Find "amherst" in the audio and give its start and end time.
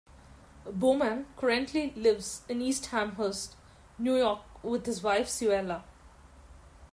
2.91-3.55